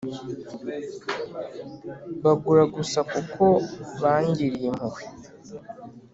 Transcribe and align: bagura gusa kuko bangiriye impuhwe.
bagura 2.23 2.63
gusa 2.75 2.99
kuko 3.11 3.45
bangiriye 4.01 4.67
impuhwe. 4.71 5.01